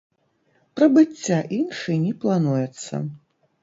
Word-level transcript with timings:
Прыбыцця 0.81 1.39
іншай 1.59 2.03
не 2.09 2.13
плануецца. 2.27 2.95